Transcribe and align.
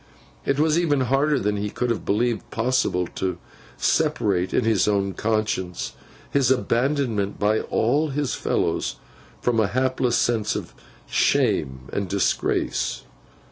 It 0.47 0.59
was 0.59 0.79
even 0.79 1.01
harder 1.01 1.37
than 1.37 1.57
he 1.57 1.69
could 1.69 1.91
have 1.91 2.03
believed 2.05 2.49
possible, 2.49 3.05
to 3.13 3.37
separate 3.77 4.51
in 4.51 4.65
his 4.65 4.87
own 4.87 5.13
conscience 5.13 5.93
his 6.31 6.49
abandonment 6.49 7.37
by 7.37 7.59
all 7.59 8.07
his 8.07 8.33
fellows 8.33 8.95
from 9.43 9.59
a 9.59 9.67
baseless 9.67 10.15
sense 10.17 10.55
of 10.55 10.73
shame 11.05 11.81
and 11.93 12.09
disgrace. 12.09 13.03